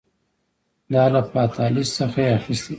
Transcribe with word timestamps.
دا 0.93 1.03
له 1.13 1.21
فاتالیس 1.31 1.89
څخه 1.99 2.17
یې 2.25 2.31
اخیستي 2.37 2.67
دي 2.67 2.69